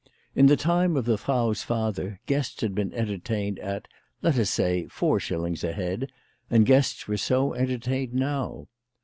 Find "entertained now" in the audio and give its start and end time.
7.53-8.67